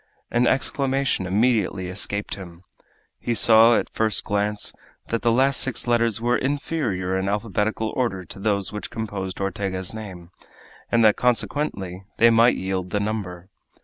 [0.31, 2.63] An exclamation immediately escaped him.
[3.19, 4.73] He saw, at first glance,
[5.09, 9.93] that the six last letters were inferior in alphabetical order to those which composed Ortega's
[9.93, 10.31] name,
[10.91, 13.49] and that consequently they might yield the number.